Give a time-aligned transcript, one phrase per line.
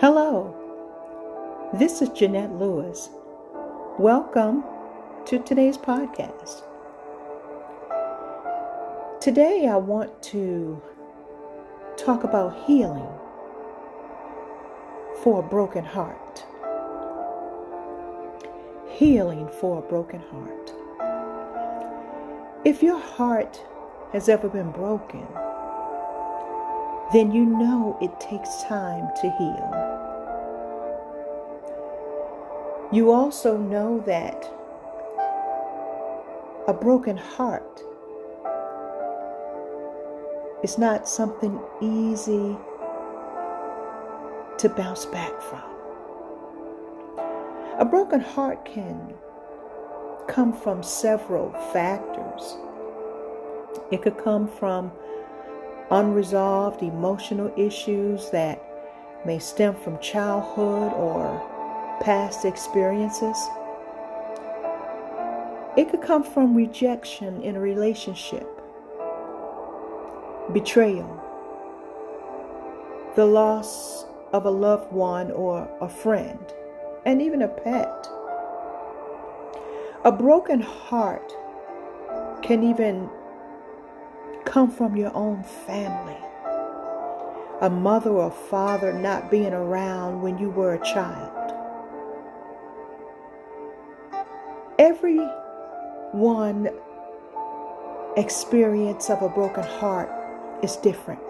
[0.00, 0.54] Hello,
[1.72, 3.10] this is Jeanette Lewis.
[3.96, 4.64] Welcome
[5.26, 6.62] to today's podcast.
[9.20, 10.82] Today, I want to
[11.96, 13.06] talk about healing
[15.22, 16.44] for a broken heart.
[18.88, 20.83] Healing for a broken heart.
[22.64, 23.62] If your heart
[24.14, 25.26] has ever been broken,
[27.12, 29.70] then you know it takes time to heal.
[32.90, 34.50] You also know that
[36.66, 37.82] a broken heart
[40.62, 42.56] is not something easy
[44.56, 45.62] to bounce back from.
[47.78, 49.12] A broken heart can
[50.28, 52.56] come from several factors.
[53.90, 54.92] It could come from
[55.90, 58.62] unresolved emotional issues that
[59.26, 63.36] may stem from childhood or past experiences.
[65.76, 68.48] It could come from rejection in a relationship,
[70.52, 71.20] betrayal,
[73.16, 76.44] the loss of a loved one or a friend,
[77.04, 78.08] and even a pet.
[80.04, 81.32] A broken heart
[82.42, 83.08] can even
[84.44, 86.18] come from your own family.
[87.62, 91.32] A mother or father not being around when you were a child.
[94.78, 95.16] Every
[96.12, 96.68] one
[98.18, 100.10] experience of a broken heart
[100.62, 101.22] is different.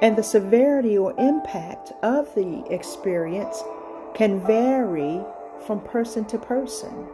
[0.00, 3.60] And the severity or impact of the experience
[4.14, 5.20] can vary
[5.66, 7.06] from person to person.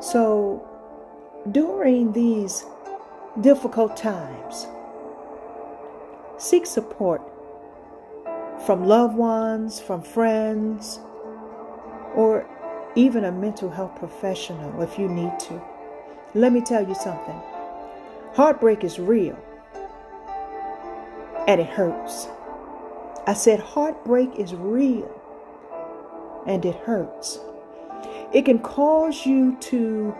[0.00, 0.66] So,
[1.50, 2.64] during these
[3.40, 4.66] difficult times,
[6.38, 7.22] seek support
[8.66, 11.00] from loved ones, from friends,
[12.14, 12.46] or
[12.94, 15.60] even a mental health professional if you need to.
[16.34, 17.40] Let me tell you something
[18.34, 19.38] heartbreak is real
[21.46, 22.28] and it hurts.
[23.26, 25.08] I said, heartbreak is real
[26.46, 27.40] and it hurts.
[28.32, 30.14] It can cause you to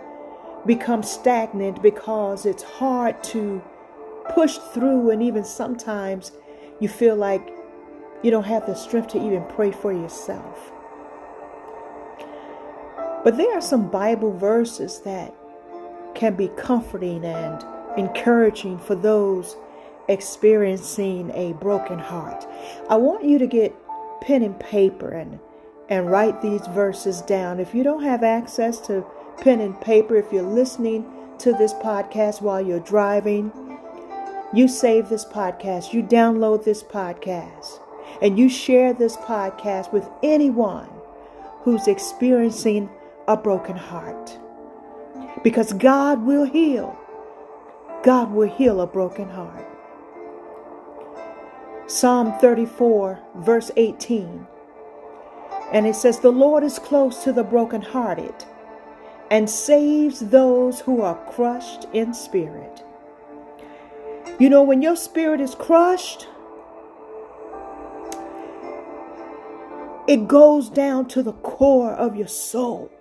[0.65, 3.61] become stagnant because it's hard to
[4.33, 6.31] push through, and even sometimes
[6.79, 7.53] you feel like
[8.23, 10.71] you don't have the strength to even pray for yourself.
[13.23, 15.33] But there are some Bible verses that
[16.15, 17.63] can be comforting and
[17.97, 19.57] encouraging for those
[20.07, 22.45] experiencing a broken heart.
[22.89, 23.75] I want you to get
[24.21, 25.39] pen and paper and
[25.89, 27.59] and write these verses down.
[27.59, 29.05] If you don't have access to
[29.37, 31.05] pen and paper, if you're listening
[31.39, 33.51] to this podcast while you're driving,
[34.53, 37.79] you save this podcast, you download this podcast,
[38.21, 40.89] and you share this podcast with anyone
[41.61, 42.89] who's experiencing
[43.27, 44.39] a broken heart.
[45.43, 46.97] Because God will heal.
[48.03, 49.67] God will heal a broken heart.
[51.87, 54.47] Psalm 34, verse 18.
[55.71, 58.45] And it says, The Lord is close to the brokenhearted
[59.31, 62.83] and saves those who are crushed in spirit.
[64.39, 66.27] You know, when your spirit is crushed,
[70.07, 72.91] it goes down to the core of your soul.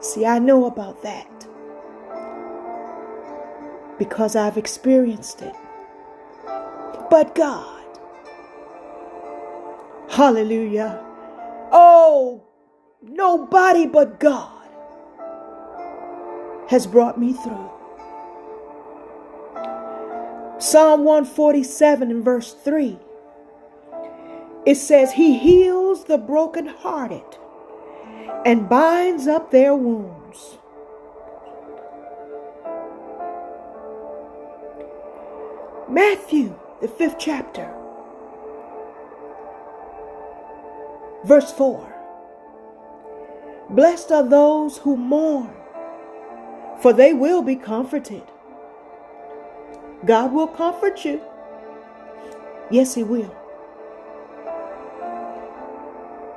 [0.00, 1.28] See, I know about that
[3.98, 5.54] because I've experienced it.
[7.08, 7.71] But God,
[10.12, 11.04] hallelujah.
[11.72, 12.44] Oh,
[13.02, 14.68] nobody but God
[16.68, 17.70] has brought me through.
[20.58, 22.98] Psalm 147 and verse 3
[24.64, 27.24] it says, He heals the brokenhearted
[28.44, 30.58] and binds up their wounds.
[35.88, 37.74] Matthew, the fifth chapter,
[41.24, 41.88] verse 4.
[43.70, 45.50] Blessed are those who mourn,
[46.80, 48.22] for they will be comforted.
[50.04, 51.20] God will comfort you.
[52.70, 53.34] Yes, He will.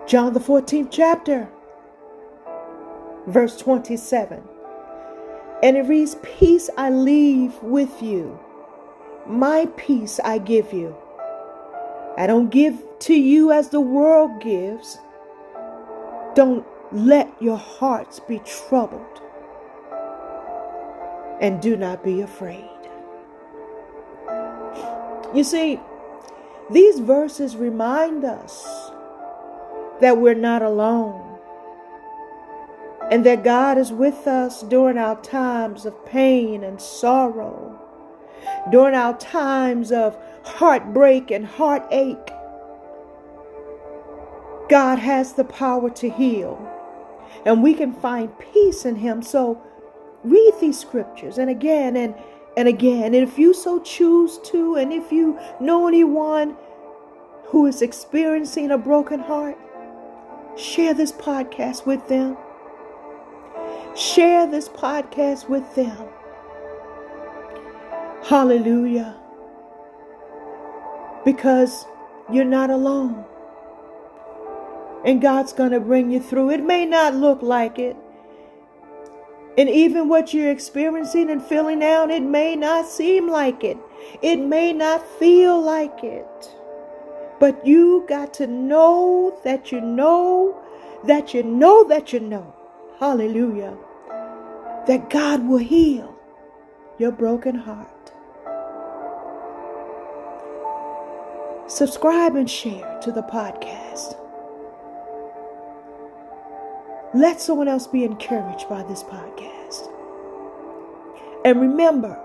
[0.08, 1.50] John, the 14th chapter,
[3.26, 4.44] verse 27.
[5.64, 8.40] And it reads, Peace I leave with you,
[9.26, 10.96] my peace I give you.
[12.18, 15.00] I don't give to you as the world gives.
[16.34, 19.22] Don't let your hearts be troubled
[21.42, 22.70] and do not be afraid.
[25.34, 25.80] You see,
[26.72, 28.92] these verses remind us
[30.00, 31.38] that we're not alone
[33.12, 37.80] and that God is with us during our times of pain and sorrow,
[38.72, 42.32] during our times of heartbreak and heartache.
[44.70, 46.58] God has the power to heal,
[47.46, 49.22] and we can find peace in Him.
[49.22, 49.62] So
[50.24, 52.16] read these scriptures and again and
[52.58, 53.14] and again.
[53.14, 56.56] And if you so choose to, and if you know anyone
[57.48, 59.58] who is experiencing a broken heart,
[60.56, 62.38] share this podcast with them.
[63.96, 66.08] Share this podcast with them.
[68.24, 69.16] Hallelujah.
[71.26, 71.86] Because
[72.32, 73.26] you're not alone.
[75.04, 76.52] And God's going to bring you through.
[76.52, 77.98] It may not look like it.
[79.58, 83.78] And even what you're experiencing and feeling now, it may not seem like it.
[84.22, 86.52] It may not feel like it.
[87.40, 90.62] But you got to know that you know
[91.06, 92.54] that you know that you know.
[93.00, 93.78] Hallelujah.
[94.88, 96.16] That God will heal
[96.98, 97.95] your broken heart.
[101.68, 104.16] Subscribe and share to the podcast.
[107.16, 109.90] Let someone else be encouraged by this podcast.
[111.44, 112.20] And remember,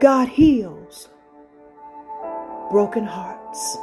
[0.00, 1.08] God heals
[2.70, 3.78] broken hearts.